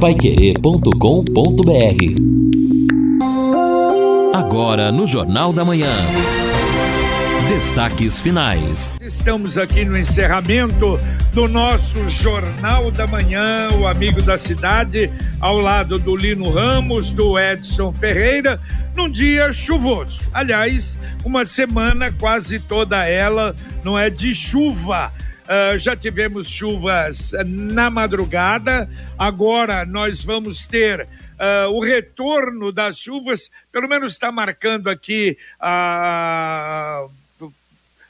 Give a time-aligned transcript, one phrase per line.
[0.00, 0.94] paiquerê.com.br
[4.32, 5.90] Agora no Jornal da Manhã.
[7.48, 8.92] Destaques finais.
[9.00, 11.00] Estamos aqui no encerramento
[11.32, 15.10] do nosso Jornal da Manhã, o Amigo da Cidade,
[15.40, 18.60] ao lado do Lino Ramos, do Edson Ferreira,
[18.94, 20.20] num dia chuvoso.
[20.32, 25.12] Aliás, uma semana quase toda ela não é de chuva.
[25.48, 28.86] Uh, já tivemos chuvas na madrugada,
[29.18, 35.38] agora nós vamos ter uh, o retorno das chuvas, pelo menos está marcando aqui.
[35.58, 37.10] Uh,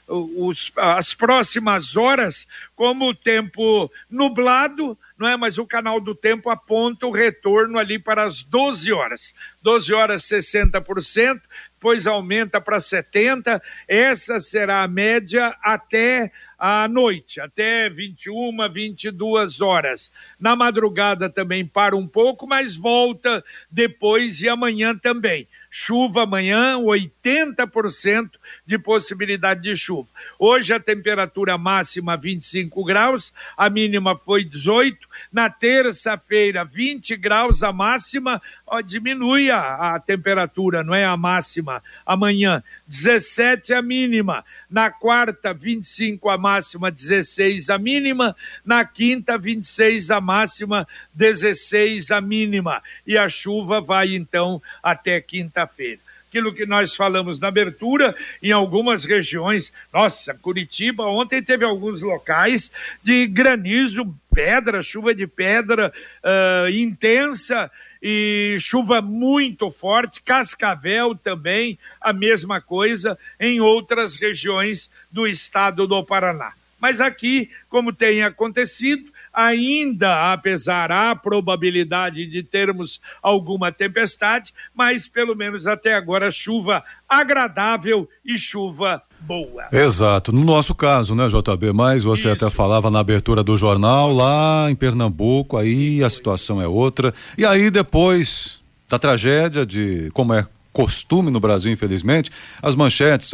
[0.09, 5.37] os, as próximas horas como tempo nublado, não é?
[5.37, 9.33] Mas o canal do tempo aponta o retorno ali para as 12 horas.
[9.61, 11.39] 12 horas 60%,
[11.79, 13.61] depois aumenta para 70%.
[13.87, 16.29] Essa será a média até
[16.59, 20.11] à noite, até 21, 22 horas.
[20.37, 25.47] Na madrugada também para um pouco, mas volta depois e amanhã também.
[25.71, 28.31] Chuva amanhã, 80%
[28.65, 30.09] de possibilidade de chuva.
[30.37, 35.07] Hoje a temperatura máxima 25 graus, a mínima foi 18.
[35.31, 41.83] Na terça-feira, 20 graus a máxima, ó, diminui a, a temperatura, não é a máxima.
[42.05, 44.43] Amanhã, 17 a mínima.
[44.69, 48.35] Na quarta, 25 a máxima, 16 a mínima.
[48.65, 52.81] Na quinta, 26 a máxima, 16 a mínima.
[53.05, 59.03] E a chuva vai então até quinta-feira aquilo que nós falamos na abertura, em algumas
[59.03, 59.73] regiões.
[59.91, 62.71] Nossa, Curitiba ontem teve alguns locais
[63.03, 65.91] de granizo, pedra, chuva de pedra
[66.23, 67.69] uh, intensa
[68.01, 76.01] e chuva muito forte, Cascavel também, a mesma coisa em outras regiões do estado do
[76.05, 76.53] Paraná.
[76.79, 85.35] Mas aqui, como tem acontecido, ainda apesar da probabilidade de termos alguma tempestade, mas pelo
[85.35, 89.65] menos até agora chuva agradável e chuva boa.
[89.71, 90.31] Exato.
[90.31, 92.45] No nosso caso, né, JB, mas você Isso.
[92.45, 97.13] até falava na abertura do jornal lá em Pernambuco, aí a situação é outra.
[97.37, 98.59] E aí depois
[98.89, 102.31] da tragédia de como é costume no Brasil, infelizmente,
[102.61, 103.31] as manchetes,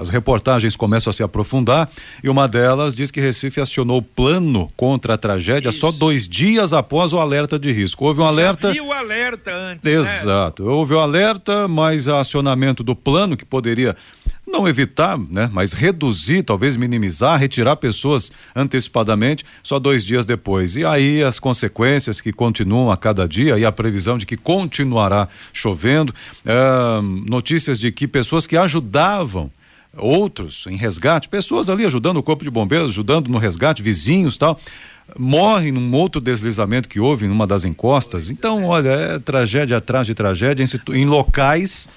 [0.00, 1.88] as reportagens começam a se aprofundar
[2.22, 5.78] e uma delas diz que Recife acionou plano contra a tragédia Isso.
[5.78, 8.04] só dois dias após o alerta de risco.
[8.04, 8.74] Houve um alerta.
[8.74, 9.84] Já o alerta antes.
[9.84, 9.98] Né?
[9.98, 10.64] Exato.
[10.64, 10.70] Né?
[10.70, 13.96] Houve o alerta, mas acionamento do plano que poderia
[14.54, 20.76] não evitar, né, mas reduzir, talvez minimizar, retirar pessoas antecipadamente só dois dias depois.
[20.76, 25.28] E aí as consequências que continuam a cada dia e a previsão de que continuará
[25.52, 26.14] chovendo,
[26.46, 26.54] é,
[27.26, 29.50] notícias de que pessoas que ajudavam
[29.96, 34.58] outros em resgate, pessoas ali ajudando o corpo de bombeiros, ajudando no resgate, vizinhos tal,
[35.18, 38.30] morrem num outro deslizamento que houve numa das encostas.
[38.30, 41.88] Então, olha, é tragédia atrás de tragédia em, em locais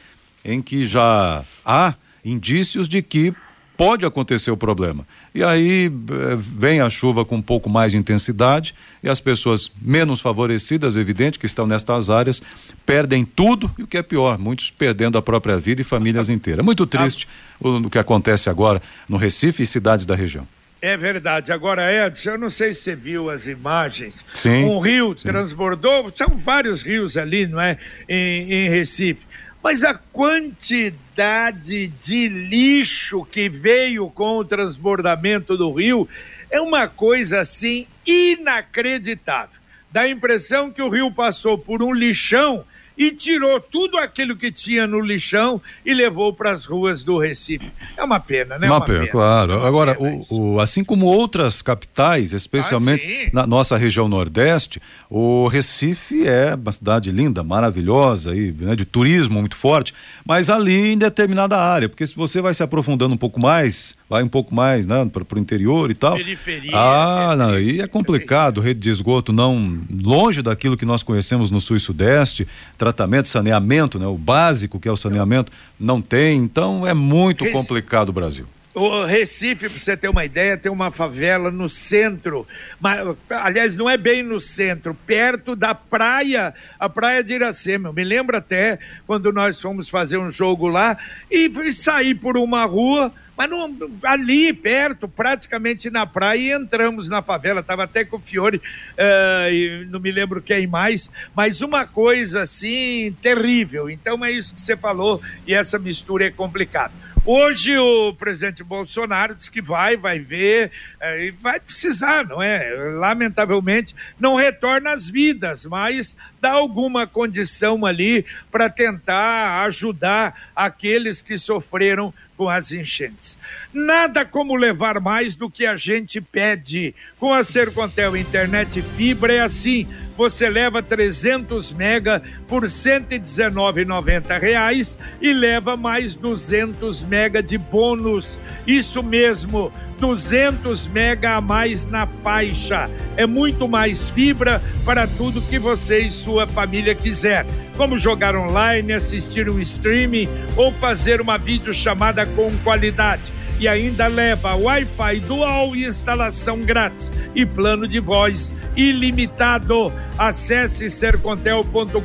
[0.44, 1.94] em que já há
[2.32, 3.34] indícios de que
[3.78, 5.08] pode acontecer o problema.
[5.34, 8.74] E aí eh, vem a chuva com um pouco mais de intensidade
[9.04, 12.42] e as pessoas menos favorecidas, evidente, que estão nestas áreas,
[12.86, 16.66] perdem tudo e o que é pior, muitos perdendo a própria vida e famílias inteiras.
[16.66, 17.28] Muito triste
[17.60, 20.48] o, o que acontece agora no Recife e cidades da região.
[20.82, 21.52] É verdade.
[21.52, 24.24] Agora, Edson, eu não sei se você viu as imagens.
[24.34, 24.66] Sim.
[24.66, 25.28] Um rio sim.
[25.28, 27.78] transbordou, são vários rios ali, não é?
[28.08, 29.27] Em, em Recife.
[29.68, 36.08] Mas a quantidade de lixo que veio com o transbordamento do rio
[36.50, 39.60] é uma coisa assim inacreditável.
[39.92, 42.64] Dá a impressão que o rio passou por um lixão
[42.98, 47.72] e tirou tudo aquilo que tinha no lixão e levou para as ruas do Recife.
[47.96, 48.68] É uma pena, né?
[48.68, 49.54] Uma, uma pena, pena, claro.
[49.54, 54.82] É Agora, pena o, o, assim como outras capitais, especialmente ah, na nossa região Nordeste,
[55.10, 59.94] o Recife é uma cidade linda, maravilhosa, e, né, de turismo muito forte,
[60.26, 64.24] mas ali em determinada área, porque se você vai se aprofundando um pouco mais, vai
[64.24, 66.16] um pouco mais, né, para o interior e tal.
[66.16, 66.72] Periferia.
[66.74, 71.60] Ah, não, aí é complicado, rede de esgoto não longe daquilo que nós conhecemos no
[71.60, 76.88] sul e sudeste, tratamento, saneamento, né, o básico que é o saneamento, não tem, então
[76.88, 78.46] é muito complicado o Brasil.
[78.78, 82.48] O Recife, para você ter uma ideia, tem uma favela no centro,
[82.80, 87.90] mas, aliás, não é bem no centro, perto da praia, a praia de Iracema.
[87.90, 88.78] Eu me lembro até
[89.08, 90.96] quando nós fomos fazer um jogo lá
[91.32, 97.24] e sair por uma rua, mas não, ali perto, praticamente na praia, e entramos na
[97.24, 97.62] favela.
[97.62, 103.16] Estava até com o Fiore, uh, não me lembro quem mais, mas uma coisa assim
[103.24, 103.90] terrível.
[103.90, 107.07] Então é isso que você falou, e essa mistura é complicada.
[107.30, 112.74] Hoje o presidente Bolsonaro diz que vai, vai ver, é, e vai precisar, não é?
[112.98, 121.38] Lamentavelmente, não retorna às vidas, mas dá alguma condição ali para tentar ajudar aqueles que
[121.38, 123.38] sofreram com as enchentes.
[123.74, 126.96] Nada como levar mais do que a gente pede.
[127.20, 129.86] Com a Sercontel Internet Fibra é assim
[130.18, 138.42] você leva 300 mega por 119,90 reais e leva mais 200 mega de bônus.
[138.66, 142.90] Isso mesmo, 200 mega a mais na faixa.
[143.16, 147.46] É muito mais fibra para tudo que você e sua família quiser,
[147.78, 154.56] como jogar online, assistir um streaming ou fazer uma videochamada com qualidade e ainda leva
[154.56, 159.92] Wi-Fi dual e instalação grátis e plano de voz ilimitado.
[160.18, 162.02] Acesse sercontel.com.br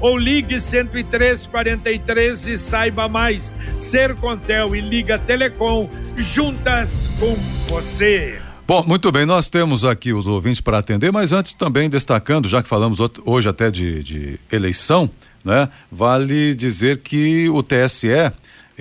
[0.00, 3.54] ou ligue 10343 e saiba mais.
[3.78, 7.34] Sercontel e Liga Telecom juntas com
[7.68, 8.38] você.
[8.66, 12.62] Bom, muito bem, nós temos aqui os ouvintes para atender, mas antes também destacando, já
[12.62, 15.10] que falamos hoje até de, de eleição,
[15.44, 15.68] né?
[15.90, 18.32] Vale dizer que o TSE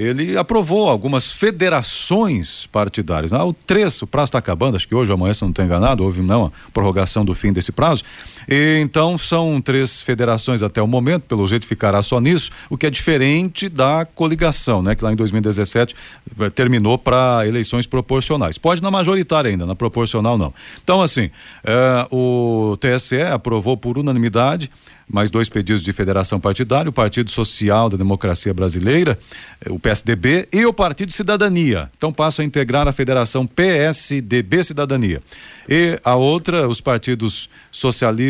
[0.01, 3.33] ele aprovou algumas federações partidárias.
[3.33, 5.63] Ah, o três, o prazo está acabando, acho que hoje ou amanhã, se não estou
[5.63, 8.03] enganado, houve não, a prorrogação do fim desse prazo.
[8.48, 12.86] E, então, são três federações até o momento, pelo jeito ficará só nisso, o que
[12.86, 14.96] é diferente da coligação, né?
[14.96, 15.96] Que lá em 2017
[16.40, 18.58] eh, terminou para eleições proporcionais.
[18.58, 20.54] Pode na majoritária ainda, na proporcional não.
[20.84, 21.30] Então, assim,
[21.64, 24.70] eh, o TSE aprovou por unanimidade
[25.12, 29.20] mais dois pedidos de federação partidária, o Partido Social da Democracia Brasileira,
[29.64, 31.90] eh, o PSDB e o Partido Cidadania.
[31.98, 35.22] Então passa a integrar a federação PSDB Cidadania.
[35.68, 37.50] E a outra, os partidos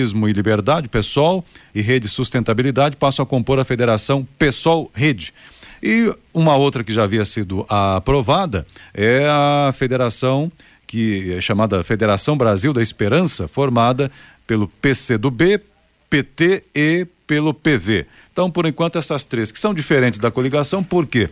[0.02, 5.34] Socialismo e Liberdade, PSOL e Rede Sustentabilidade passam a compor a federação PSOL Rede.
[5.82, 10.52] E uma outra que já havia sido aprovada é a federação
[10.86, 14.12] que é chamada Federação Brasil da Esperança, formada
[14.46, 15.62] pelo PCdoB,
[16.10, 18.06] PT e pelo PV.
[18.34, 21.30] Então, por enquanto, essas três, que são diferentes da coligação, por quê?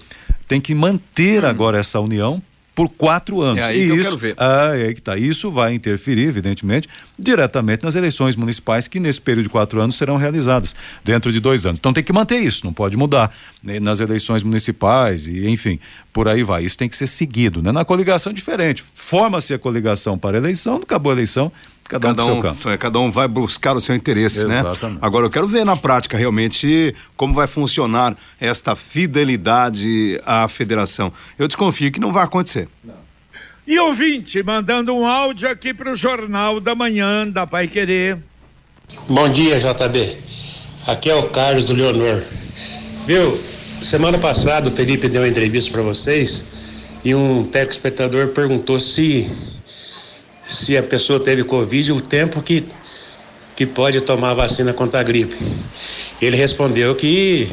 [0.48, 1.48] Tem que manter hum.
[1.48, 2.42] agora essa união
[2.80, 3.58] por quatro anos.
[3.58, 4.36] É aí e que isso, eu quero ver.
[4.38, 5.18] Ah, é aí que tá.
[5.18, 6.88] Isso vai interferir, evidentemente,
[7.18, 10.74] diretamente nas eleições municipais que nesse período de quatro anos serão realizadas
[11.04, 11.78] dentro de dois anos.
[11.78, 13.82] Então tem que manter isso, não pode mudar né?
[13.82, 15.78] nas eleições municipais e enfim,
[16.14, 16.64] por aí vai.
[16.64, 17.74] Isso tem que ser seguido, né?
[17.74, 18.82] Na coligação diferente.
[18.94, 21.52] Forma-se a coligação para a eleição, acabou a eleição,
[21.90, 24.60] Cada, cada um, um cada um vai buscar o seu interesse, né?
[24.60, 24.94] Exatamente.
[24.94, 25.00] né?
[25.02, 31.12] Agora eu quero ver na prática realmente como vai funcionar esta fidelidade à federação.
[31.38, 32.70] Eu desconfio que não vai acontecer.
[32.84, 32.94] Não.
[33.66, 38.18] E ouvinte, mandando um áudio aqui para o Jornal da Manhã da Pai Querer.
[39.08, 40.18] Bom dia, JB.
[40.86, 42.24] Aqui é o Carlos do Leonor.
[43.08, 43.40] Viu?
[43.82, 46.44] Semana passada o Felipe deu uma entrevista para vocês
[47.04, 49.32] e um telespectador perguntou se
[50.50, 52.66] se a pessoa teve Covid, o tempo que,
[53.56, 55.38] que pode tomar vacina contra a gripe.
[56.20, 57.48] Ele respondeu que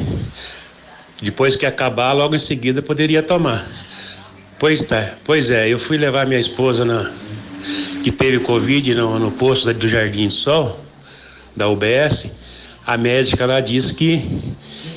[1.21, 3.67] depois que acabar, logo em seguida poderia tomar.
[4.59, 7.13] Pois tá, pois é, eu fui levar minha esposa na,
[8.03, 10.79] que teve Covid no, no posto do Jardim Sol,
[11.55, 12.31] da UBS.
[12.85, 14.55] A médica lá disse que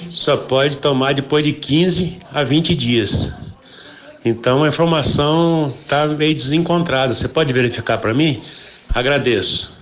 [0.08, 3.32] só pode tomar depois de 15 a 20 dias.
[4.24, 7.14] Então a informação está meio desencontrada.
[7.14, 8.42] Você pode verificar para mim?
[8.88, 9.78] Agradeço.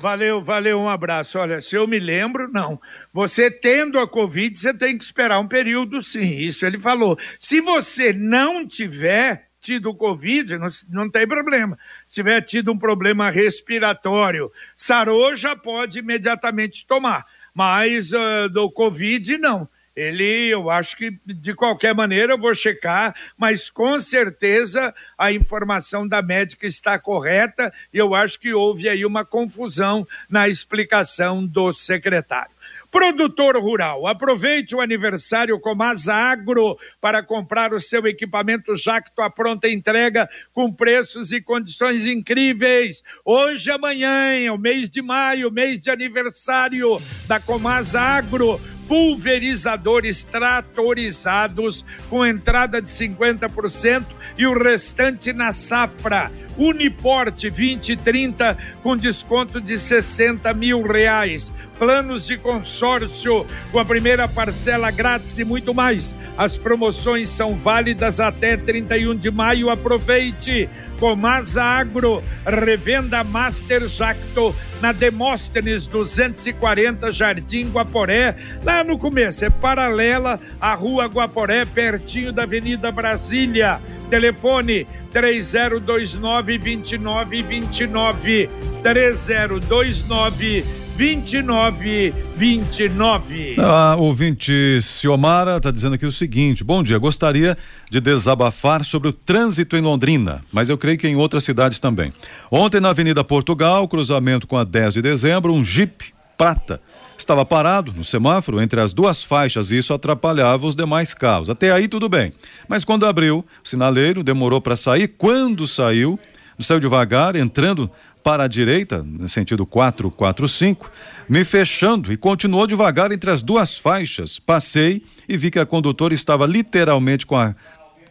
[0.00, 1.38] Valeu, valeu, um abraço.
[1.38, 2.78] Olha, se eu me lembro, não.
[3.12, 6.36] Você tendo a Covid, você tem que esperar um período, sim.
[6.36, 7.18] Isso ele falou.
[7.38, 11.78] Se você não tiver tido Covid, não, não tem problema.
[12.06, 17.24] Se tiver tido um problema respiratório, sarou, já pode imediatamente tomar.
[17.54, 19.66] Mas uh, do Covid, não
[19.96, 26.06] ele, eu acho que de qualquer maneira eu vou checar, mas com certeza a informação
[26.06, 31.72] da médica está correta e eu acho que houve aí uma confusão na explicação do
[31.72, 32.54] secretário.
[32.90, 39.68] Produtor rural, aproveite o aniversário Comasa Agro para comprar o seu equipamento Jacto à pronta
[39.68, 43.02] entrega com preços e condições incríveis.
[43.24, 46.96] Hoje, amanhã, é o mês de maio, mês de aniversário
[47.26, 54.04] da Comasa Agro pulverizadores tratorizados com entrada de 50%
[54.36, 56.30] e o restante na safra.
[56.56, 61.52] Uniporte 2030 com desconto de 60 mil reais.
[61.78, 66.14] Planos de consórcio com a primeira parcela grátis e muito mais.
[66.36, 69.70] As promoções são válidas até 31 de maio.
[69.70, 70.68] Aproveite!
[70.98, 80.38] Comasa Agro, revenda Master Jacto, na Demóstenes 240, Jardim Guaporé, lá no começo, é paralela
[80.60, 83.80] à Rua Guaporé, pertinho da Avenida Brasília.
[84.10, 88.50] Telefone 3029 2929
[88.82, 93.56] 3029 2929.
[93.58, 97.56] A ouvinte Ciomara está dizendo aqui o seguinte: bom dia, gostaria
[97.90, 102.12] de desabafar sobre o trânsito em Londrina, mas eu creio que em outras cidades também.
[102.50, 106.80] Ontem na Avenida Portugal, cruzamento com a 10 de dezembro, um Jeep prata
[107.16, 111.48] estava parado no semáforo entre as duas faixas e isso atrapalhava os demais carros.
[111.48, 112.32] Até aí tudo bem.
[112.68, 115.08] Mas quando abriu, o sinaleiro demorou para sair.
[115.08, 116.18] Quando saiu,
[116.58, 117.90] saiu devagar, entrando
[118.24, 120.90] para a direita, no sentido 445,
[121.28, 124.38] me fechando e continuou devagar entre as duas faixas.
[124.38, 127.54] Passei e vi que a condutora estava literalmente com, a,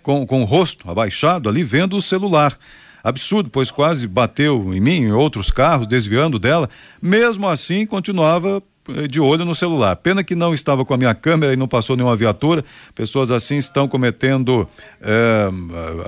[0.04, 2.56] com, com o rosto abaixado ali, vendo o celular.
[3.04, 6.70] Absurdo, pois quase bateu em mim e outros carros, desviando dela.
[7.02, 8.62] Mesmo assim, continuava
[9.10, 9.96] de olho no celular.
[9.96, 12.64] Pena que não estava com a minha câmera e não passou nenhuma viatura.
[12.94, 14.68] Pessoas assim estão cometendo
[15.02, 15.50] é,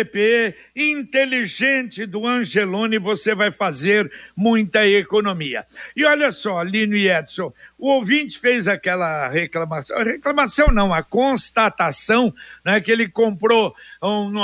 [0.75, 5.65] inteligente do Angelone, você vai fazer muita economia.
[5.95, 12.33] E olha só, Lino e Edson, o ouvinte fez aquela reclamação, reclamação não, a constatação,
[12.65, 14.39] né, que ele comprou um,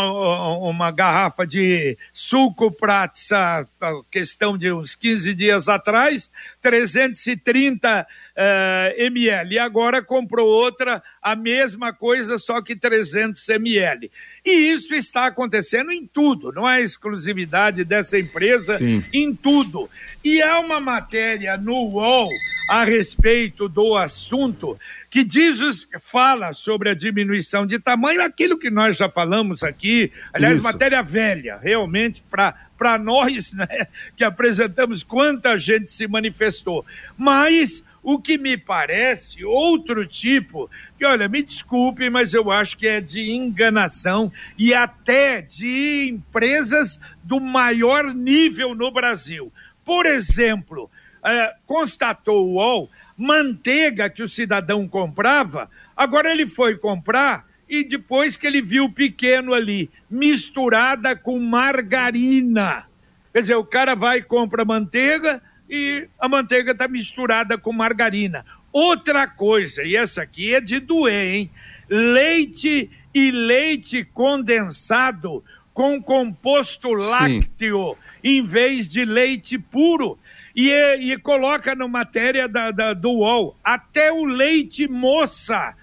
[0.68, 3.66] uma garrafa de suco Pratza,
[4.10, 9.54] questão de uns 15 dias atrás, 330 uh, ml.
[9.54, 14.10] E agora comprou outra, a mesma coisa, só que 300 ml.
[14.44, 19.02] E isso está acontecendo em tudo, não é exclusividade dessa empresa, Sim.
[19.10, 19.88] em tudo.
[20.22, 22.28] E há uma matéria no UOL
[22.68, 23.21] a respeito
[23.68, 24.78] do assunto
[25.10, 30.56] que diz, fala sobre a diminuição de tamanho, aquilo que nós já falamos aqui, aliás,
[30.56, 30.64] Isso.
[30.64, 33.86] matéria velha, realmente, para nós, né,
[34.16, 36.84] que apresentamos quanta gente se manifestou.
[37.16, 42.86] Mas o que me parece outro tipo, que olha, me desculpe, mas eu acho que
[42.86, 49.52] é de enganação e até de empresas do maior nível no Brasil.
[49.84, 50.90] Por exemplo,
[51.24, 52.90] é, constatou o UOL,
[53.22, 59.54] manteiga que o cidadão comprava, agora ele foi comprar e depois que ele viu pequeno
[59.54, 62.84] ali, misturada com margarina.
[63.32, 68.44] Quer dizer, o cara vai e compra manteiga, e a manteiga está misturada com margarina.
[68.72, 71.50] Outra coisa, e essa aqui é de doer, hein?
[71.88, 77.98] Leite e leite condensado com composto lácteo Sim.
[78.22, 80.18] em vez de leite puro.
[80.54, 80.70] E,
[81.12, 85.74] e coloca na matéria da, da, do UOL, até o leite moça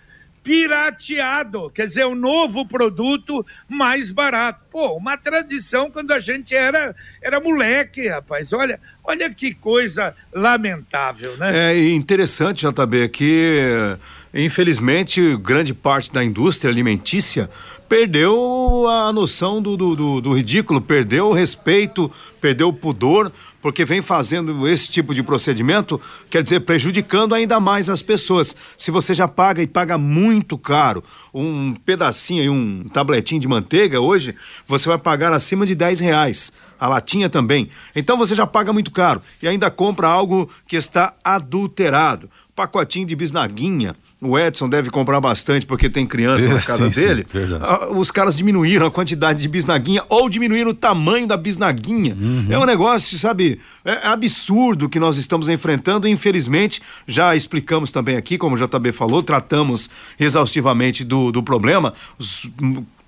[0.43, 4.62] pirateado, quer dizer, um novo produto mais barato.
[4.71, 8.51] Pô, uma tradição quando a gente era, era moleque, rapaz.
[8.53, 11.73] Olha, olha que coisa lamentável, né?
[11.73, 13.60] É interessante, JB, que
[14.34, 17.49] infelizmente grande parte da indústria alimentícia
[17.89, 23.86] perdeu a noção do, do, do, do ridículo, perdeu o respeito, perdeu o pudor porque
[23.86, 28.56] vem fazendo esse tipo de procedimento, quer dizer, prejudicando ainda mais as pessoas.
[28.78, 34.00] Se você já paga e paga muito caro um pedacinho e um tabletinho de manteiga
[34.00, 34.36] hoje,
[34.67, 36.52] você vai pagar acima de 10 reais.
[36.80, 37.69] A latinha também.
[37.93, 42.30] Então você já paga muito caro e ainda compra algo que está adulterado.
[42.60, 47.02] Pacotinho de bisnaguinha o Edson deve comprar bastante porque tem criança é, na casa sim,
[47.02, 47.26] dele.
[47.32, 52.17] Sim, ah, os caras diminuíram a quantidade de bisnaguinha ou diminuíram o tamanho da bisnaguinha.
[52.19, 52.48] Uhum.
[52.50, 56.06] É um negócio, sabe, é absurdo que nós estamos enfrentando.
[56.06, 61.93] Infelizmente, já explicamos também aqui, como o JB falou, tratamos exaustivamente do, do problema.
[62.17, 62.50] Os,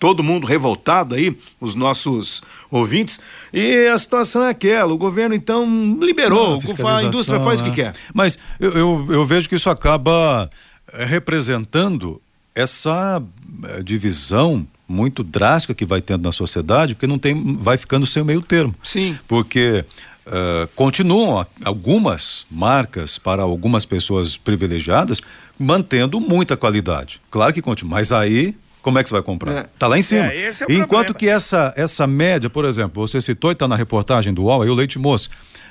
[0.02, 3.20] todo mundo revoltado aí, os nossos ouvintes.
[3.54, 5.64] E a situação é aquela: o governo então
[6.02, 7.74] liberou, Não, a, a indústria faz o que é.
[7.74, 7.96] quer.
[8.12, 10.50] Mas eu, eu, eu vejo que isso acaba
[10.92, 12.20] é, representando
[12.56, 13.22] essa
[13.66, 18.24] é, divisão muito drástica que vai tendo na sociedade, porque não tem, vai ficando sem
[18.24, 18.74] o meio termo.
[18.84, 19.18] Sim.
[19.28, 19.86] Porque
[20.26, 25.22] uh, continuam algumas marcas para algumas pessoas privilegiadas
[25.58, 27.22] mantendo muita qualidade.
[27.30, 29.52] Claro que continua, mas aí como é que você vai comprar?
[29.52, 29.66] É.
[29.78, 30.28] Tá lá em cima.
[30.28, 31.14] É, é Enquanto problema.
[31.14, 34.70] que essa, essa média, por exemplo, você citou e está na reportagem do UOL, aí
[34.70, 35.30] o leite moço.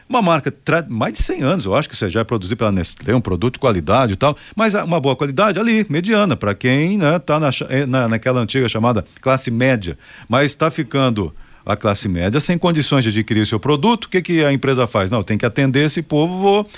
[0.09, 0.53] Uma marca
[0.88, 3.55] mais de 100 anos, eu acho que você já é produzido pela Nestlé, um produto
[3.55, 7.75] de qualidade e tal, mas uma boa qualidade ali, mediana, para quem está né, na,
[7.77, 9.96] eh, na, naquela antiga chamada classe média,
[10.29, 11.33] mas está ficando
[11.64, 15.11] a classe média sem condições de adquirir seu produto, o que, que a empresa faz?
[15.11, 16.70] Não, tem que atender esse povo, vou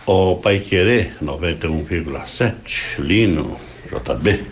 [0.05, 4.45] O Pai Querer 91,7, Lino, JB.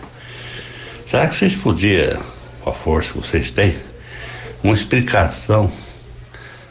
[1.05, 2.21] Será que vocês podiam,
[2.61, 3.75] com a força que vocês têm,
[4.63, 5.69] uma explicação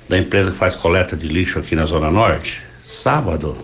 [0.08, 3.58] da empresa que faz coleta de lixo aqui na Zona Norte, sábado,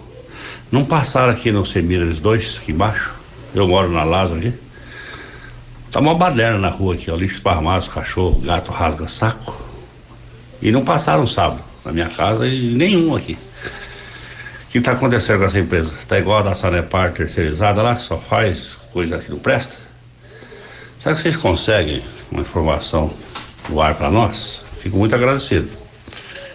[0.70, 3.14] não passaram aqui no Semira eles dois, aqui embaixo.
[3.54, 4.52] Eu moro na Lázaro aqui.
[5.90, 9.66] Tá uma baderna na rua aqui, ó, lixo esparramado, cachorro, gato rasga saco.
[10.60, 13.38] E não passaram sábado na minha casa e nenhum aqui.
[14.76, 15.90] O que está acontecendo com essa empresa?
[15.98, 19.78] Está igual a da Sanepar terceirizada lá, que só faz coisa que não presta?
[21.00, 23.10] Será que vocês conseguem uma informação
[23.70, 24.62] no ar para nós?
[24.78, 25.72] Fico muito agradecido.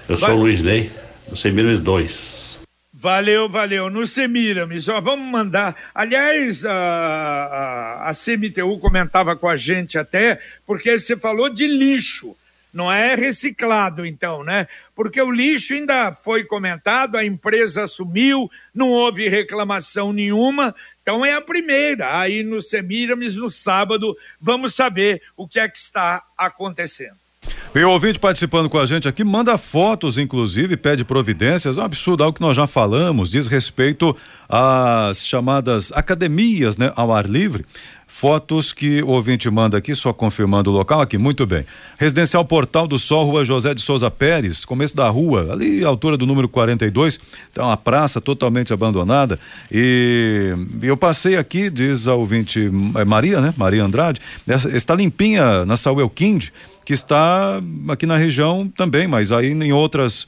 [0.07, 0.91] Eu sou o Luiz Ney,
[1.27, 2.61] do Semiramis 2.
[2.93, 3.89] Valeu, valeu.
[3.89, 5.75] No Semiramis, ó, vamos mandar.
[5.95, 12.37] Aliás, a, a, a CMTU comentava com a gente até, porque você falou de lixo.
[12.73, 14.67] Não é reciclado, então, né?
[14.95, 21.33] Porque o lixo ainda foi comentado, a empresa assumiu, não houve reclamação nenhuma, então é
[21.33, 22.19] a primeira.
[22.19, 27.21] Aí no Semiramis, no sábado, vamos saber o que é que está acontecendo.
[27.73, 31.77] E o ouvinte participando com a gente aqui, manda fotos, inclusive, pede providências.
[31.77, 34.15] É um absurdo, algo que nós já falamos, diz respeito
[34.49, 37.65] às chamadas academias né, ao ar livre.
[38.13, 41.65] Fotos que o ouvinte manda aqui, só confirmando o local aqui, muito bem.
[41.97, 46.27] Residencial Portal do Sol, Rua José de Souza Pérez, começo da rua, ali altura do
[46.27, 47.19] número 42,
[47.51, 49.39] tá uma praça totalmente abandonada.
[49.71, 53.53] E eu passei aqui, diz a ouvinte é Maria, né?
[53.57, 54.21] Maria Andrade,
[54.71, 56.49] está limpinha na Saúl Kind,
[56.85, 60.27] que está aqui na região também, mas aí em outras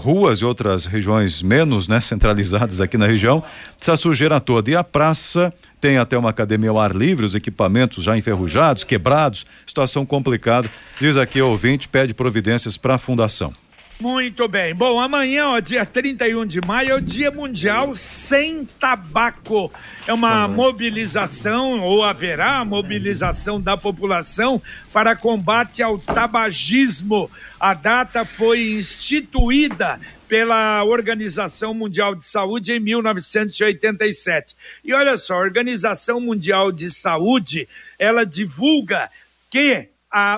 [0.00, 3.42] ruas e outras regiões menos né, centralizadas aqui na região,
[3.80, 4.70] essa sujeira toda.
[4.70, 9.44] E a praça tem até uma academia ao ar livre, os equipamentos já enferrujados, quebrados,
[9.66, 10.70] situação complicada.
[11.00, 13.52] Diz aqui o ouvinte, pede providências para a fundação.
[14.00, 14.74] Muito bem.
[14.74, 19.72] Bom, amanhã, ó, dia 31 de maio, é o Dia Mundial Sem Tabaco.
[20.06, 24.60] É uma mobilização, ou haverá mobilização da população
[24.92, 27.30] para combate ao tabagismo.
[27.58, 34.56] A data foi instituída pela Organização Mundial de Saúde em 1987.
[34.84, 39.08] E olha só, a Organização Mundial de Saúde, ela divulga
[39.48, 39.88] que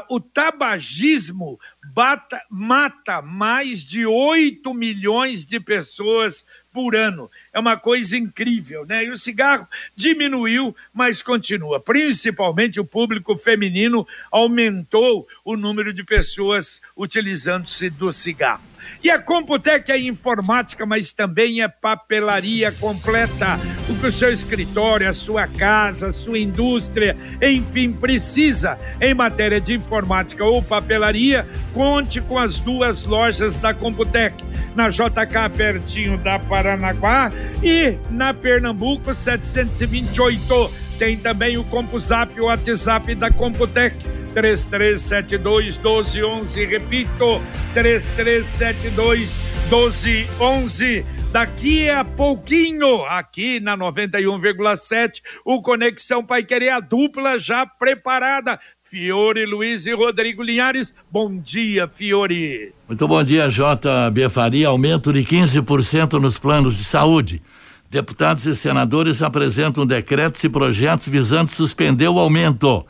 [0.08, 1.60] o tabagismo
[1.92, 7.30] bata, mata mais de 8 milhões de pessoas por ano.
[7.52, 9.04] É uma coisa incrível, né?
[9.04, 11.80] E o cigarro diminuiu, mas continua.
[11.80, 18.75] Principalmente o público feminino aumentou o número de pessoas utilizando-se do cigarro.
[19.02, 23.58] E a Computec é informática, mas também é papelaria completa.
[23.88, 29.60] O que o seu escritório, a sua casa, a sua indústria, enfim, precisa em matéria
[29.60, 34.44] de informática ou papelaria, conte com as duas lojas da Computec.
[34.74, 40.86] Na JK, pertinho da Paranaguá, e na Pernambuco 728.
[40.98, 43.96] Tem também o CompuZap, o WhatsApp da Computec
[44.36, 46.64] 3372 1211.
[46.66, 47.40] Repito,
[47.72, 49.34] 3372
[49.70, 51.06] 1211.
[51.32, 58.60] Daqui a pouquinho, aqui na 91,7, o Conexão Pai Querer, a dupla já preparada.
[58.82, 60.94] Fiore Luiz e Rodrigo Linhares.
[61.10, 62.74] Bom dia, Fiore.
[62.86, 64.68] Muito bom dia, JB Faria.
[64.68, 67.42] Aumento de 15% nos planos de saúde.
[67.90, 72.84] Deputados e senadores apresentam decretos e projetos visando suspender o aumento.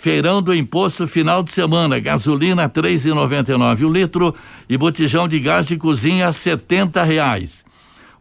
[0.00, 4.32] Feirão do imposto final de semana, gasolina três e noventa e nove o litro
[4.68, 7.64] e botijão de gás de cozinha setenta reais.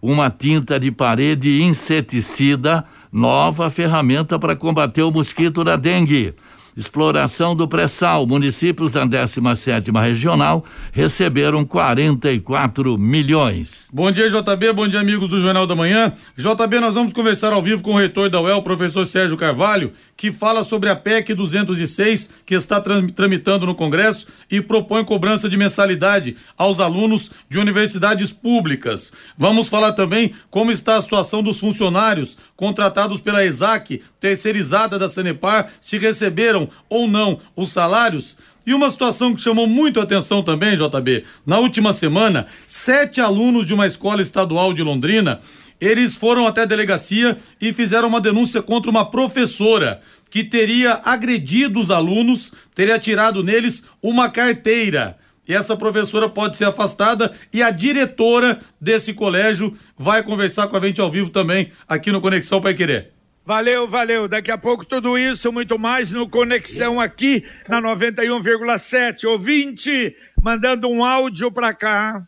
[0.01, 6.33] Uma tinta de parede inseticida, nova ferramenta para combater o mosquito da dengue.
[6.77, 8.27] Exploração do pré-sal.
[8.27, 13.87] Municípios da 17ª Regional receberam 44 milhões.
[13.91, 14.73] Bom dia, JB.
[14.73, 16.13] Bom dia, amigos do Jornal da Manhã.
[16.37, 20.31] JB, nós vamos conversar ao vivo com o reitor da UEL, professor Sérgio Carvalho, que
[20.31, 26.37] fala sobre a PEC 206, que está tramitando no Congresso e propõe cobrança de mensalidade
[26.55, 29.11] aos alunos de universidades públicas.
[29.35, 35.71] Vamos falar também como está a situação dos funcionários contratados pela ESAC, terceirizada da Sanepar,
[35.79, 38.37] se receberam ou não os salários.
[38.65, 43.73] E uma situação que chamou muito atenção também, JB, na última semana, sete alunos de
[43.73, 45.39] uma escola estadual de Londrina,
[45.79, 51.79] eles foram até a delegacia e fizeram uma denúncia contra uma professora que teria agredido
[51.79, 55.17] os alunos, teria tirado neles uma carteira.
[55.47, 60.85] E essa professora pode ser afastada e a diretora desse colégio vai conversar com a
[60.85, 63.16] gente ao vivo também aqui no Conexão Pai Querer.
[63.47, 64.27] Valeu, valeu.
[64.27, 69.23] Daqui a pouco tudo isso, muito mais no Conexão aqui na 91,7.
[69.23, 72.27] Ouvinte, mandando um áudio para cá.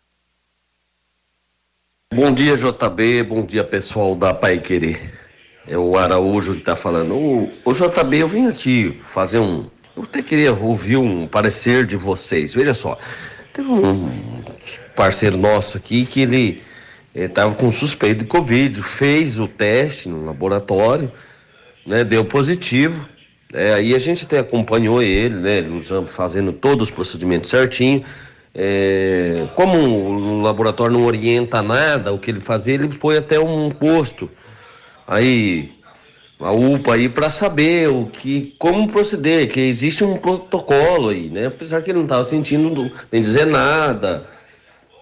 [2.13, 3.23] Bom dia, JB.
[3.23, 5.13] Bom dia, pessoal da Pai Querer.
[5.67, 7.17] É o Araújo que está falando.
[7.17, 9.69] O, o JB, eu vim aqui fazer um.
[9.97, 12.53] Eu até queria ouvir um parecer de vocês.
[12.53, 12.97] Veja só,
[13.51, 14.41] teve um
[14.95, 16.63] parceiro nosso aqui que ele
[17.15, 21.11] estava com suspeito de Covid, fez o teste no laboratório,
[21.85, 23.07] né, deu positivo.
[23.51, 28.03] É, aí a gente até acompanhou ele, né, usando, fazendo todos os procedimentos certinho.
[28.53, 33.69] É, como o laboratório não orienta nada o que ele fazia, ele foi até um
[33.69, 34.29] posto
[35.07, 35.71] aí
[36.39, 41.47] a UPA aí para saber o que como proceder, que existe um protocolo aí, né?
[41.47, 44.25] Apesar que ele não estava sentindo nem dizer nada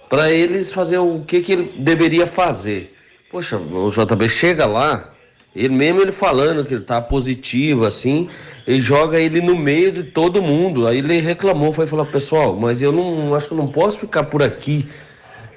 [0.10, 2.96] para eles fazer o que, que ele deveria fazer.
[3.30, 5.12] Poxa, o JB chega lá,
[5.56, 8.30] ele mesmo ele falando que ele tá positivo, assim,
[8.66, 10.88] ele joga ele no meio de todo mundo.
[10.88, 14.24] Aí ele reclamou, foi falar, pessoal, mas eu não acho que eu não posso ficar
[14.24, 14.88] por aqui.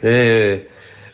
[0.02, 0.62] É,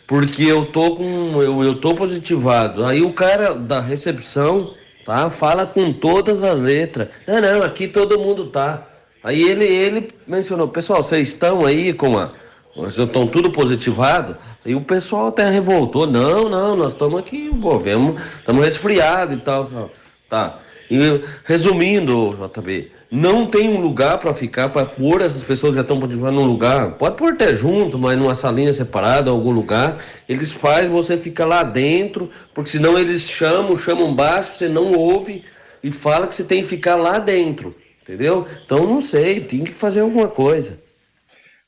[0.06, 1.42] porque eu tô com.
[1.42, 2.84] Eu, eu tô positivado.
[2.84, 5.28] Aí o cara da recepção, tá?
[5.30, 7.08] Fala com todas as letras.
[7.26, 8.86] Não, não, aqui todo mundo tá.
[9.22, 12.30] Aí ele, ele mencionou, pessoal, vocês estão aí com a
[12.76, 14.36] nós estão tudo positivado.
[14.64, 16.06] E o pessoal até revoltou.
[16.06, 19.90] Não, não, nós estamos aqui, governo, estamos resfriados e tal.
[20.28, 20.58] Tá.
[20.90, 20.98] E,
[21.44, 25.98] resumindo, JB, não tem um lugar para ficar, para pôr essas pessoas que já estão
[25.98, 26.92] positivando num lugar.
[26.92, 29.98] Pode pôr até junto, mas numa salinha separada, algum lugar.
[30.28, 35.44] Eles fazem você ficar lá dentro, porque senão eles chamam, chamam baixo, você não ouve
[35.82, 37.74] e fala que você tem que ficar lá dentro.
[38.02, 38.46] Entendeu?
[38.64, 40.85] Então não sei, tem que fazer alguma coisa.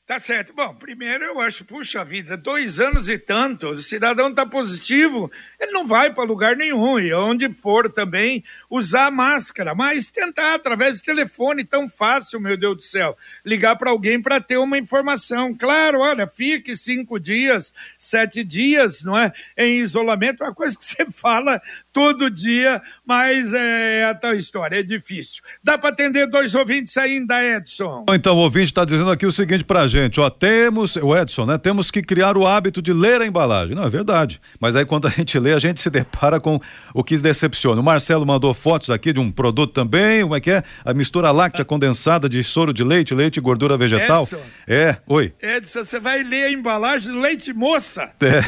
[0.09, 0.53] Tá certo.
[0.55, 5.71] Bom, primeiro eu acho, puxa vida, dois anos e tanto, o cidadão está positivo, ele
[5.71, 11.05] não vai para lugar nenhum, e onde for também usar máscara, mas tentar através do
[11.05, 15.53] telefone, tão fácil, meu Deus do céu, ligar para alguém para ter uma informação.
[15.53, 19.31] Claro, olha, fique cinco dias, sete dias, não é?
[19.55, 21.61] Em isolamento, é uma coisa que você fala
[21.91, 25.43] todo dia, mas é, a tal história, é difícil.
[25.63, 28.05] Dá para atender dois ouvintes ainda, Edson?
[28.13, 31.45] Então, o ouvinte está dizendo aqui o seguinte para a gente, ó, temos, o Edson,
[31.45, 33.75] né, temos que criar o hábito de ler a embalagem.
[33.75, 36.59] Não, é verdade, mas aí quando a gente lê, a gente se depara com
[36.93, 37.81] o que decepciona.
[37.81, 40.63] O Marcelo mandou fotos aqui de um produto também, como é que é?
[40.85, 44.23] A mistura láctea condensada de soro de leite, leite e gordura vegetal.
[44.23, 45.33] Edson, é, oi.
[45.41, 48.11] Edson, você vai ler a embalagem do leite moça.
[48.21, 48.39] É.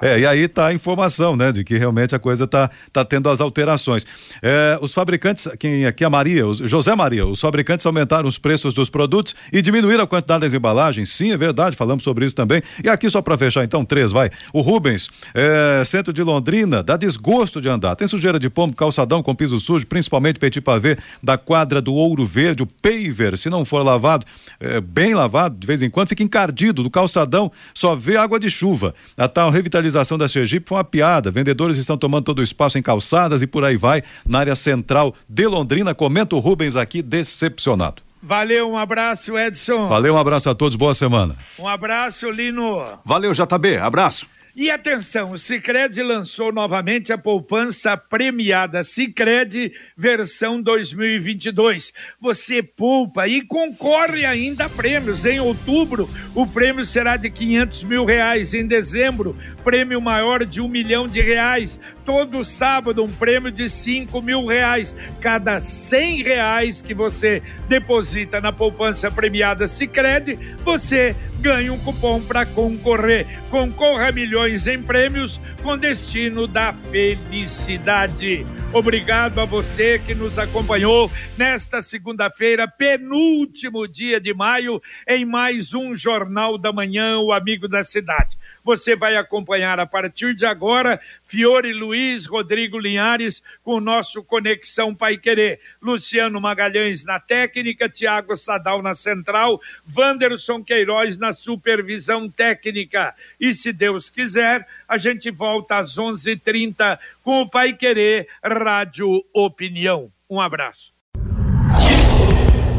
[0.02, 3.28] é, e aí tá a informação, né, de que realmente a coisa tá, tá tendo
[3.28, 4.06] as alterações.
[4.42, 8.38] É, os fabricantes, quem aqui é a Maria, os, José Maria, os fabricantes aumentaram os
[8.38, 11.10] preços dos produtos e diminuíram a quantidade das embalagens.
[11.10, 12.62] Sim, é verdade, falamos sobre isso também.
[12.82, 14.30] E aqui só para fechar então, três, vai.
[14.52, 17.96] O Rubens, é, centro de Londrina, dá desgosto de andar.
[17.96, 22.26] Tem sujeira de pombo, calçadão com piso sujo, principalmente petit pavê da quadra do Ouro
[22.26, 24.24] Verde, o paver, se não for lavado,
[24.58, 28.50] é, bem lavado, de vez em quando, fica encardido do calçadão, só vê água de
[28.50, 28.94] chuva.
[29.16, 31.30] A tal revitalização da Sergipe foi uma piada.
[31.30, 35.14] Vendedores estão tomando todo o espaço em calçadas e por aí vai, na área central
[35.28, 35.94] de Londrina.
[35.94, 38.02] Comenta o Rubens aqui, decepcionado.
[38.22, 39.86] Valeu, um abraço, Edson.
[39.86, 41.36] Valeu, um abraço a todos, boa semana.
[41.58, 42.84] Um abraço, Lino.
[43.04, 44.26] Valeu, JB, abraço.
[44.54, 51.92] E atenção, o Sicredi lançou novamente a poupança premiada Sicredi versão 2022.
[52.20, 55.24] Você poupa e concorre ainda a prêmios.
[55.24, 58.52] Em outubro, o prêmio será de 500 mil reais.
[58.52, 61.78] Em dezembro, prêmio maior de um milhão de reais.
[62.10, 64.96] Todo sábado, um prêmio de 5 mil reais.
[65.20, 72.44] Cada 100 reais que você deposita na poupança premiada Sicredi, você ganhe um cupom para
[72.44, 73.28] concorrer.
[73.48, 78.44] Concorra a milhões em prêmios com destino da felicidade.
[78.72, 85.94] Obrigado a você que nos acompanhou nesta segunda-feira, penúltimo dia de maio, em mais um
[85.94, 88.36] Jornal da Manhã, o Amigo da Cidade.
[88.64, 94.94] Você vai acompanhar a partir de agora Fiore Luiz, Rodrigo Linhares com o nosso Conexão
[94.94, 95.60] Pai Querer.
[95.80, 99.60] Luciano Magalhães na técnica, Tiago Sadal na central,
[99.96, 103.14] Wanderson Queiroz na supervisão técnica.
[103.40, 108.26] E se Deus quiser, a gente volta às 11:30 h 30 com o Pai Querer
[108.42, 110.10] Rádio Opinião.
[110.28, 110.92] Um abraço.